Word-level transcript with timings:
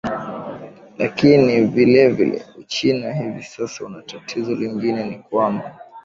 lakina 0.97 1.61
vile 1.65 2.07
vile 2.09 2.45
uchina 2.57 3.13
hivi 3.13 3.43
sasa 3.43 3.85
inatatizo 3.85 4.55
lingine 4.55 5.03
ni 5.03 5.19
kwamba 5.19 5.77